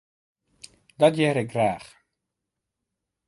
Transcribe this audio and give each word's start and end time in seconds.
Dat 1.01 1.15
hear 1.17 1.35
ik 1.43 1.51
graach. 1.53 1.89